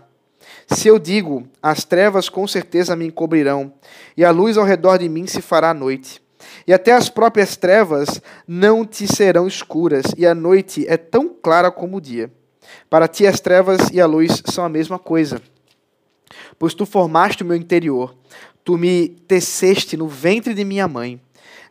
[0.66, 3.72] Se eu digo, as trevas com certeza me encobrirão,
[4.16, 6.22] e a luz ao redor de mim se fará noite
[6.66, 11.70] e até as próprias trevas não te serão escuras, e a noite é tão clara
[11.70, 12.30] como o dia.
[12.88, 15.40] Para ti as trevas e a luz são a mesma coisa.
[16.58, 18.14] Pois tu formaste o meu interior,
[18.64, 21.20] tu me teceste no ventre de minha mãe.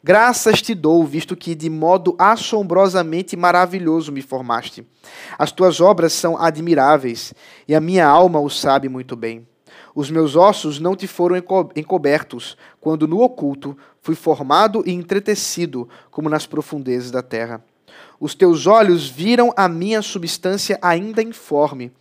[0.04, 4.86] Graças te dou, visto que de modo assombrosamente maravilhoso me formaste.
[5.40, 7.34] As tuas obras são admiráveis,
[7.68, 9.48] e a minha alma o sabe muito bem.
[9.96, 11.38] Os meus ossos não te foram
[11.76, 17.64] encobertos, quando no oculto fui formado e entretecido, como nas profundezas da terra.
[18.20, 21.92] Os teus olhos viram a minha substância ainda informe,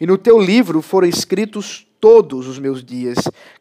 [0.00, 3.16] e no teu livro foram escritos todos os meus dias,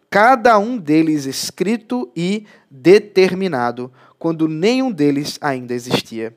[0.10, 6.36] cada um deles escrito e determinado, quando nenhum deles ainda existia.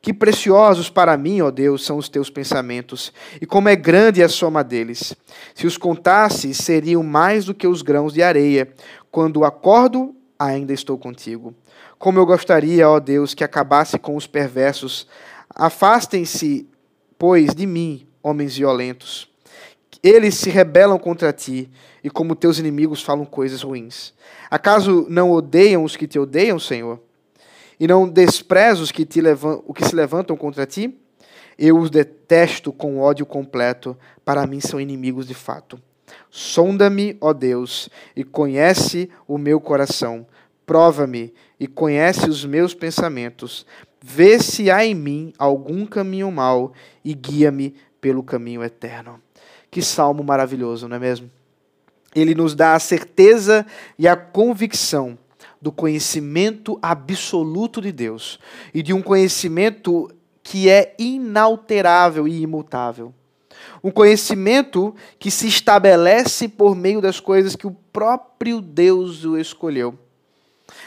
[0.00, 4.28] Que preciosos para mim, ó Deus, são os teus pensamentos, e como é grande a
[4.28, 5.14] soma deles.
[5.54, 8.72] Se os contasse, seriam mais do que os grãos de areia.
[9.10, 11.52] Quando acordo, ainda estou contigo.
[11.98, 15.08] Como eu gostaria, ó Deus, que acabasse com os perversos.
[15.52, 16.68] Afastem-se,
[17.18, 19.28] pois, de mim, homens violentos.
[20.00, 21.68] Eles se rebelam contra ti,
[22.08, 24.14] e como teus inimigos falam coisas ruins.
[24.50, 26.98] Acaso não odeiam os que te odeiam, Senhor?
[27.80, 30.94] e não desprezo os que, te levam, o que se levantam contra ti?
[31.58, 35.80] Eu os detesto com ódio completo, para mim são inimigos de fato.
[36.30, 40.26] Sonda-me, ó Deus, e conhece o meu coração.
[40.66, 43.66] Prova-me e conhece os meus pensamentos.
[44.00, 46.72] Vê se há em mim algum caminho mau
[47.04, 49.20] e guia-me pelo caminho eterno.
[49.70, 51.30] Que salmo maravilhoso, não é mesmo?
[52.14, 53.66] Ele nos dá a certeza
[53.98, 55.18] e a convicção
[55.60, 58.38] do conhecimento absoluto de Deus
[58.72, 60.10] e de um conhecimento
[60.42, 63.12] que é inalterável e imutável.
[63.82, 69.98] Um conhecimento que se estabelece por meio das coisas que o próprio Deus o escolheu.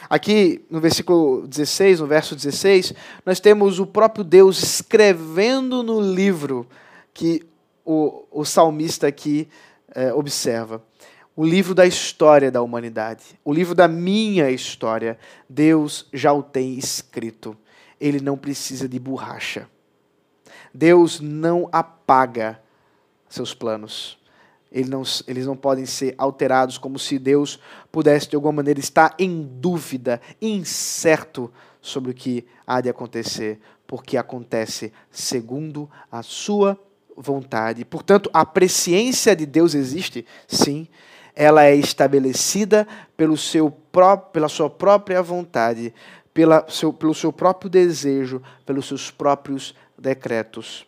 [0.09, 2.93] Aqui no versículo 16, no verso 16,
[3.25, 6.67] nós temos o próprio Deus escrevendo no livro
[7.13, 7.43] que
[7.85, 9.47] o, o salmista aqui
[9.93, 10.81] é, observa
[11.35, 15.17] o livro da história da humanidade, o livro da minha história,
[15.49, 17.57] Deus já o tem escrito.
[17.99, 19.67] Ele não precisa de borracha.
[20.73, 22.61] Deus não apaga
[23.29, 24.19] seus planos.
[24.87, 27.59] Não, eles não podem ser alterados como se Deus
[27.91, 31.51] pudesse, de alguma maneira, estar em dúvida, incerto
[31.81, 36.79] sobre o que há de acontecer, porque acontece segundo a sua
[37.17, 37.83] vontade.
[37.83, 40.87] Portanto, a presciência de Deus existe, sim,
[41.35, 45.93] ela é estabelecida pelo seu pró pela sua própria vontade,
[46.33, 50.85] pela seu, pelo seu próprio desejo, pelos seus próprios decretos.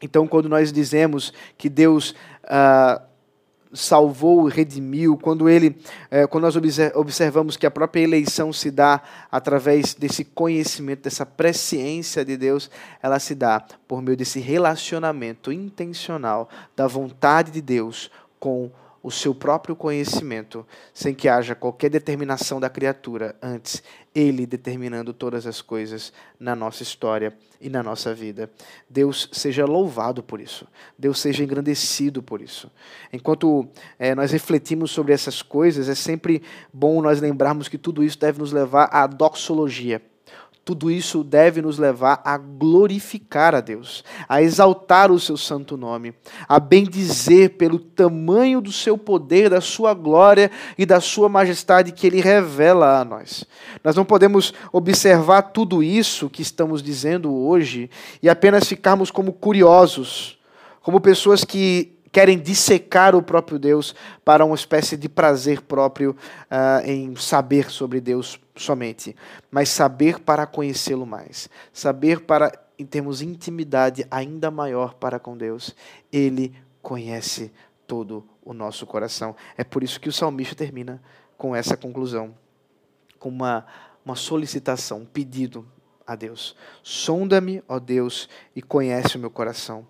[0.00, 2.14] Então, quando nós dizemos que Deus
[2.44, 3.02] ah,
[3.72, 5.76] salvou e redimiu, quando ele,
[6.10, 6.56] eh, quando nós
[6.94, 9.00] observamos que a própria eleição se dá
[9.30, 12.70] através desse conhecimento, dessa presciência de Deus,
[13.02, 18.70] ela se dá por meio desse relacionamento intencional da vontade de Deus com
[19.02, 23.82] o seu próprio conhecimento, sem que haja qualquer determinação da criatura, antes
[24.14, 28.50] ele determinando todas as coisas na nossa história e na nossa vida.
[28.88, 30.68] Deus seja louvado por isso.
[30.98, 32.70] Deus seja engrandecido por isso.
[33.12, 33.66] Enquanto
[33.98, 36.42] é, nós refletimos sobre essas coisas, é sempre
[36.72, 40.00] bom nós lembrarmos que tudo isso deve nos levar à doxologia
[40.64, 46.14] tudo isso deve nos levar a glorificar a Deus, a exaltar o seu santo nome,
[46.48, 52.06] a bendizer pelo tamanho do seu poder, da sua glória e da sua majestade que
[52.06, 53.44] ele revela a nós.
[53.82, 57.90] Nós não podemos observar tudo isso que estamos dizendo hoje
[58.22, 60.38] e apenas ficarmos como curiosos,
[60.80, 63.94] como pessoas que querem dissecar o próprio Deus
[64.24, 66.14] para uma espécie de prazer próprio
[66.50, 69.16] uh, em saber sobre Deus somente,
[69.50, 75.36] mas saber para conhecê-lo mais, saber para, em termos de intimidade ainda maior para com
[75.36, 75.74] Deus,
[76.12, 77.52] Ele conhece
[77.86, 79.34] todo o nosso coração.
[79.56, 81.02] É por isso que o salmista termina
[81.36, 82.34] com essa conclusão,
[83.18, 83.66] com uma,
[84.04, 85.66] uma solicitação, um pedido
[86.06, 86.56] a Deus.
[86.82, 89.86] Sonda-me, ó Deus, e conhece o meu coração.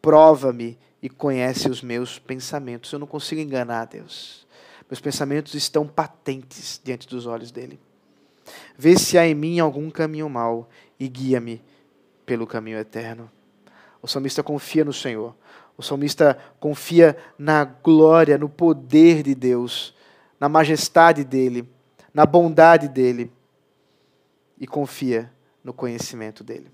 [0.00, 2.92] Prova-me e conhece os meus pensamentos.
[2.92, 4.45] Eu não consigo enganar Deus.
[4.88, 7.78] Meus pensamentos estão patentes diante dos olhos dele.
[8.78, 10.68] Vê se há em mim algum caminho mau
[10.98, 11.62] e guia-me
[12.24, 13.30] pelo caminho eterno.
[14.00, 15.34] O salmista confia no Senhor.
[15.76, 19.94] O salmista confia na glória, no poder de Deus,
[20.38, 21.68] na majestade dele,
[22.14, 23.30] na bondade dele
[24.58, 25.30] e confia
[25.62, 26.70] no conhecimento dele.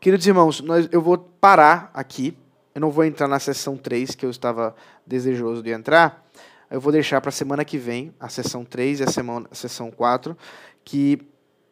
[0.00, 2.36] Queridos irmãos, nós, eu vou parar aqui.
[2.74, 4.74] Eu não vou entrar na sessão 3, que eu estava
[5.06, 6.25] desejoso de entrar.
[6.68, 9.54] Eu vou deixar para a semana que vem, a sessão 3 e a, semana, a
[9.54, 10.36] sessão 4,
[10.84, 11.20] que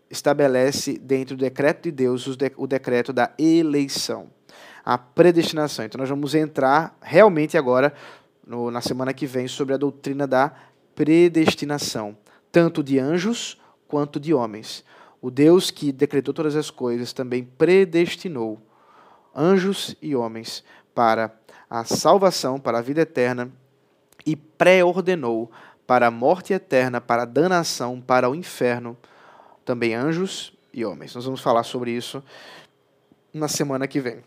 [0.09, 4.29] estabelece dentro do decreto de Deus o decreto da eleição,
[4.85, 5.85] a predestinação.
[5.85, 7.93] Então nós vamos entrar realmente agora,
[8.47, 10.53] no, na semana que vem, sobre a doutrina da
[10.95, 12.17] predestinação,
[12.53, 14.85] tanto de anjos quanto de homens.
[15.21, 18.61] O Deus que decretou todas as coisas também predestinou
[19.35, 20.63] anjos e homens
[20.95, 21.35] para
[21.69, 23.51] a salvação, para a vida eterna
[24.25, 25.51] e pré-ordenou
[25.87, 28.97] para a morte eterna, para a danação, para o inferno,
[29.65, 31.15] também anjos e homens.
[31.15, 32.23] Nós vamos falar sobre isso
[33.33, 34.23] na semana que vem.